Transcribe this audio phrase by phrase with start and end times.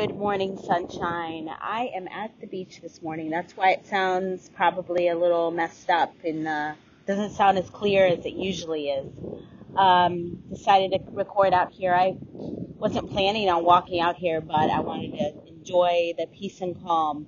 [0.00, 1.50] Good morning, sunshine.
[1.60, 3.28] I am at the beach this morning.
[3.28, 6.74] That's why it sounds probably a little messed up and
[7.06, 9.12] doesn't sound as clear as it usually is.
[9.76, 11.92] Um, decided to record out here.
[11.92, 16.82] I wasn't planning on walking out here, but I wanted to enjoy the peace and
[16.82, 17.26] calm.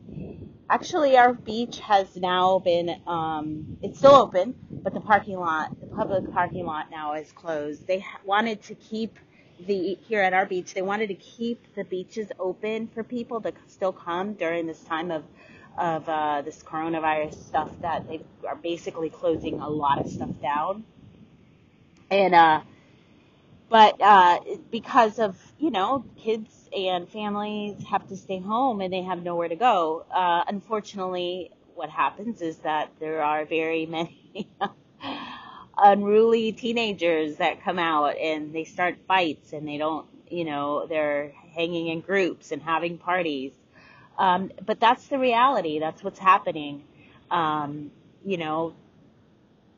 [0.70, 5.88] Actually, our beach has now been, um, it's still open, but the parking lot, the
[5.88, 7.86] public parking lot now is closed.
[7.86, 9.18] They wanted to keep
[9.66, 13.52] the here at our beach, they wanted to keep the beaches open for people to
[13.68, 15.24] still come during this time of
[15.78, 20.84] of uh, this coronavirus stuff that they are basically closing a lot of stuff down.
[22.10, 22.60] And uh,
[23.68, 24.40] but uh,
[24.70, 29.48] because of you know kids and families have to stay home and they have nowhere
[29.48, 30.04] to go.
[30.10, 34.48] Uh, unfortunately, what happens is that there are very many
[35.82, 41.32] unruly teenagers that come out and they start fights and they don't, you know, they're
[41.54, 43.52] hanging in groups and having parties.
[44.18, 45.80] Um, but that's the reality.
[45.80, 46.84] That's what's happening.
[47.30, 47.90] Um,
[48.24, 48.74] you know,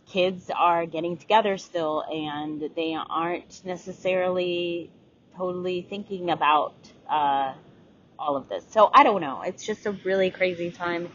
[0.06, 4.90] kids are getting together still and they aren't necessarily
[5.36, 6.74] totally thinking about
[7.08, 7.54] uh,
[8.18, 8.64] all of this.
[8.70, 9.42] So I don't know.
[9.42, 11.08] It's just a really crazy time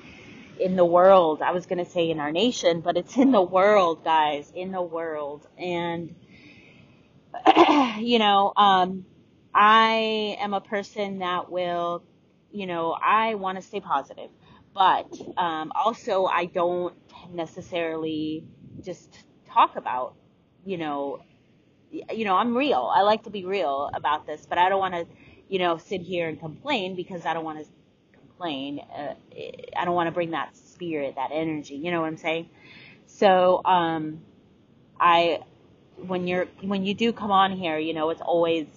[0.59, 1.41] in the world.
[1.41, 4.71] I was going to say in our nation, but it's in the world, guys, in
[4.71, 5.47] the world.
[5.57, 6.15] And,
[7.99, 9.05] you know, um,
[9.53, 12.03] I am a person that will,
[12.51, 14.29] you know, I want to stay positive,
[14.73, 16.95] but um, also I don't
[17.31, 18.43] necessarily
[18.81, 20.15] just talk about,
[20.65, 21.23] you know,
[21.91, 22.91] you know, I'm real.
[22.93, 25.07] I like to be real about this, but I don't want to,
[25.47, 27.65] you know, sit here and complain because I don't want to
[28.41, 29.13] Uh,
[29.77, 31.75] I don't want to bring that spirit, that energy.
[31.75, 32.49] You know what I'm saying?
[33.07, 34.21] So, um,
[34.99, 35.41] I,
[35.97, 38.67] when you're, when you do come on here, you know, it's always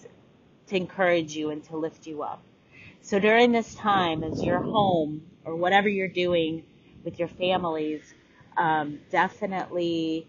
[0.69, 2.43] to encourage you and to lift you up.
[3.03, 6.65] So during this time, as you're home or whatever you're doing
[7.05, 8.03] with your families,
[8.57, 10.29] um, definitely,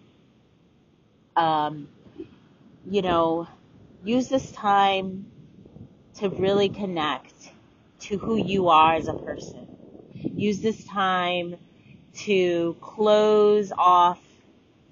[1.36, 1.90] um,
[2.90, 3.48] you know,
[4.04, 5.28] use this time
[6.16, 7.53] to really connect
[8.04, 9.68] to who you are as a person.
[10.14, 11.56] Use this time
[12.16, 14.20] to close off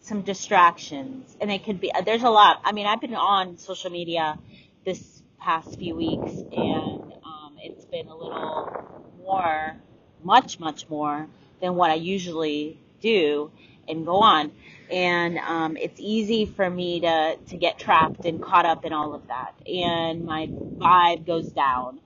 [0.01, 1.35] some distractions.
[1.39, 2.61] And it could be, there's a lot.
[2.63, 4.37] I mean, I've been on social media
[4.85, 8.69] this past few weeks and um, it's been a little
[9.19, 9.75] more,
[10.23, 11.27] much, much more
[11.61, 13.51] than what I usually do
[13.87, 14.51] and go on.
[14.91, 19.13] And um, it's easy for me to, to get trapped and caught up in all
[19.13, 19.53] of that.
[19.67, 21.99] And my vibe goes down.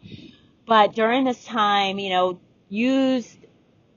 [0.66, 2.40] But during this time, you know,
[2.70, 3.38] use,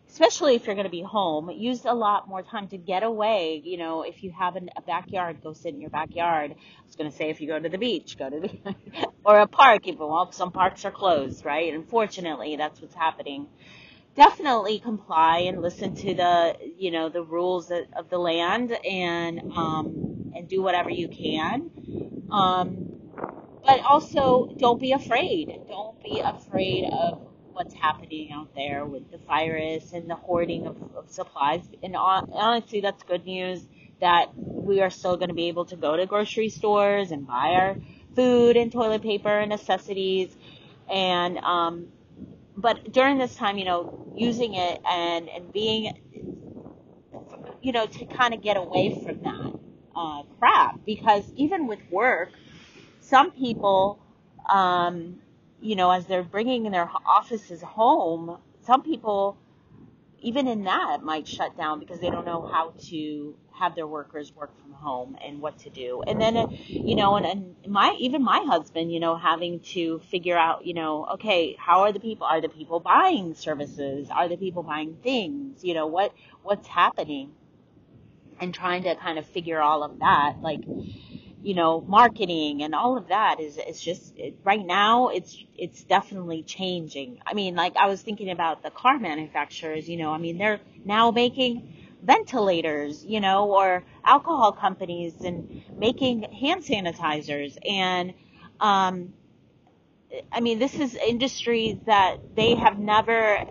[0.09, 3.63] especially if you're going to be home, use a lot more time to get away.
[3.65, 6.53] You know, if you have an, a backyard, go sit in your backyard.
[6.53, 8.75] I was going to say if you go to the beach, go to the,
[9.25, 11.73] or a park, even well, some parks are closed, right?
[11.73, 13.47] Unfortunately, that's what's happening.
[14.15, 20.33] Definitely comply and listen to the, you know, the rules of the land and, um,
[20.35, 21.71] and do whatever you can.
[22.31, 22.88] Um,
[23.69, 25.61] but also don't be afraid.
[25.69, 27.21] Don't be afraid of
[27.53, 31.61] what's happening out there with the virus and the hoarding of, of supplies.
[31.83, 33.63] And honestly, that's good news
[34.01, 37.49] that we are still going to be able to go to grocery stores and buy
[37.61, 37.77] our
[38.17, 40.35] food and toilet paper and necessities.
[40.91, 41.89] And, um,
[42.57, 45.93] but during this time, you know, using it and, and being,
[47.61, 49.53] you know, to kind of get away from that,
[49.95, 50.87] uh, crap.
[50.87, 52.31] Because even with work,
[53.09, 53.99] some people,
[54.51, 55.17] um,
[55.61, 59.39] you know, as they're bringing their offices home, some people,
[60.21, 64.33] even in that, might shut down because they don't know how to have their workers
[64.35, 66.03] work from home and what to do.
[66.07, 66.37] And then,
[66.69, 70.75] you know, and, and my, even my husband, you know, having to figure out, you
[70.75, 74.09] know, okay, how are the people, are the people buying services?
[74.11, 75.65] Are the people buying things?
[75.65, 76.13] You know, what,
[76.43, 77.33] what's happening?
[78.41, 80.61] And trying to kind of figure all of that, like,
[81.43, 85.85] you know, marketing and all of that is, is just, it, right now, it's, it's
[85.85, 87.21] definitely changing.
[87.27, 90.61] I mean, like I was thinking about the car manufacturers, you know, I mean, they're
[90.85, 98.15] now making ventilators, you know, or alcohol companies and making hand sanitizers and,
[98.61, 99.13] um,
[100.33, 103.45] I mean, this is industries that they have never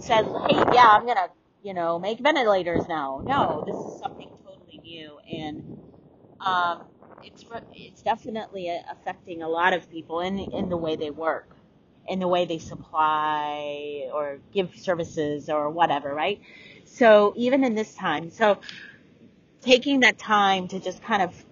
[0.00, 1.30] said, hey, yeah, I'm going to,
[1.62, 3.22] you know, make ventilators now.
[3.24, 5.18] No, this is something totally new.
[5.18, 5.80] And,
[6.40, 6.84] um,
[7.26, 7.44] it's,
[7.74, 11.50] it's definitely affecting a lot of people in, in the way they work,
[12.08, 16.40] in the way they supply or give services or whatever, right?
[16.84, 18.60] So even in this time, so
[19.60, 21.44] taking that time to just kind of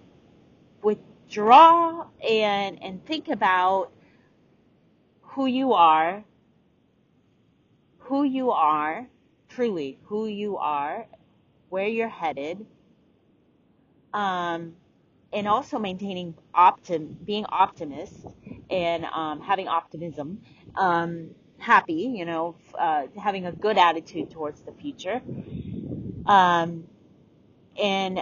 [0.81, 3.91] withdraw and, and think about
[5.21, 6.23] who you are,
[7.99, 9.07] who you are,
[9.49, 11.05] truly who you are,
[11.69, 12.65] where you're headed,
[14.13, 14.75] um,
[15.35, 18.15] and also maintaining optim, being optimist
[18.69, 20.41] and um, having optimism,
[20.75, 25.21] um, happy, you know, uh, having a good attitude towards the future,
[26.25, 26.85] um,
[27.81, 28.19] and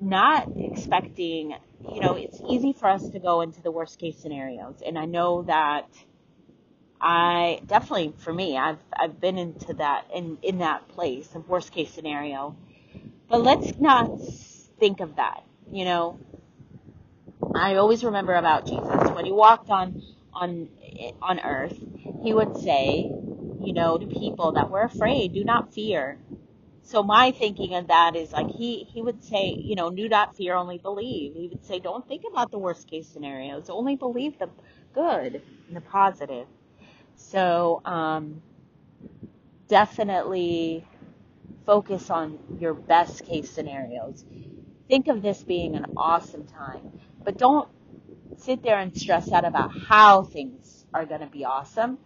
[0.00, 1.54] not expecting,
[1.92, 5.04] you know, it's easy for us to go into the worst case scenarios, and I
[5.04, 5.88] know that
[7.00, 11.72] I definitely for me, I've I've been into that in in that place of worst
[11.72, 12.56] case scenario.
[13.28, 14.10] But let's not
[14.80, 15.44] think of that.
[15.70, 16.20] You know,
[17.54, 20.02] I always remember about Jesus when he walked on
[20.34, 20.68] on
[21.22, 21.78] on earth,
[22.22, 23.10] he would say,
[23.60, 26.18] you know, to people that were afraid, do not fear.
[26.82, 30.36] So my thinking of that is like he he would say, you know, do not
[30.36, 31.34] fear, only believe.
[31.34, 34.50] He would say, don't think about the worst case scenarios, only believe the
[34.94, 36.46] good and the positive.
[37.16, 38.42] So um,
[39.68, 40.86] definitely
[41.66, 44.24] focus on your best case scenarios.
[44.88, 47.68] Think of this being an awesome time, but don't
[48.36, 51.98] sit there and stress out about how things are going to be awesome.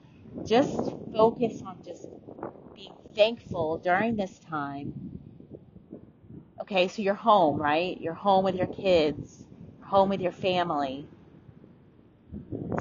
[0.45, 2.09] Just focus on just
[2.75, 5.21] being thankful during this time.
[6.61, 8.01] Okay, so you're home, right?
[8.01, 9.45] You're home with your kids,
[9.83, 11.07] home with your family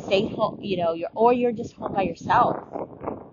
[0.05, 2.57] stay home, you know, you're, or you're just home by yourself.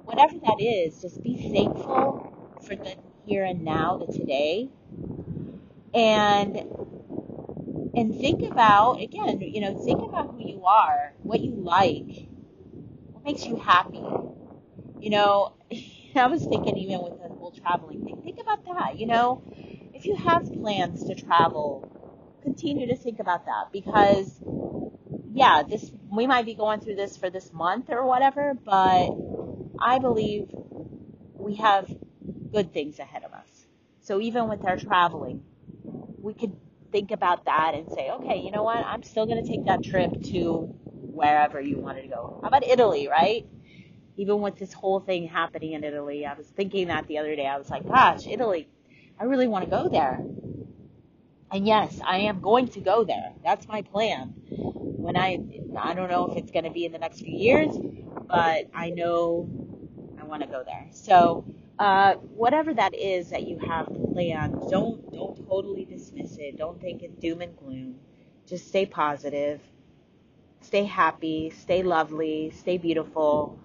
[0.05, 2.33] Whatever that is, just be thankful
[2.63, 4.69] for the here and now, the today.
[5.95, 6.57] And,
[7.97, 12.29] and think about, again, you know, think about who you are, what you like,
[13.13, 14.03] what makes you happy.
[15.01, 15.55] You know,
[16.17, 19.43] I was thinking even with the whole traveling thing, think about that, you know,
[19.95, 21.87] if you have plans to travel,
[22.43, 24.41] continue to think about that because
[25.33, 29.11] yeah, this we might be going through this for this month or whatever, but
[29.81, 30.51] I believe
[31.39, 31.91] we have
[32.53, 33.67] good things ahead of us.
[34.01, 35.45] So even with our traveling,
[36.21, 36.57] we could
[36.93, 38.79] think about that and say, okay, you know what?
[38.79, 40.63] I'm still going to take that trip to
[40.93, 42.39] wherever you wanted to go.
[42.43, 43.47] How about Italy, right?
[44.17, 47.47] Even with this whole thing happening in Italy, I was thinking that the other day.
[47.47, 48.69] I was like, gosh, Italy,
[49.19, 50.21] I really want to go there.
[51.51, 53.33] And yes, I am going to go there.
[53.45, 55.39] That's my plan when I,
[55.79, 57.77] I don't know if it's going to be in the next few years,
[58.27, 59.49] but I know
[60.21, 60.89] I want to go there.
[60.91, 61.45] So,
[61.79, 66.59] uh, whatever that is that you have planned, don't, don't totally dismiss it.
[66.59, 67.97] Don't think it's doom and gloom.
[68.49, 69.61] Just stay positive,
[70.63, 73.59] stay happy, stay lovely, stay beautiful,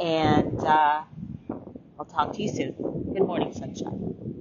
[0.00, 1.04] and, uh,
[1.98, 2.74] I'll talk to you soon.
[3.14, 4.37] Good morning, sunshine.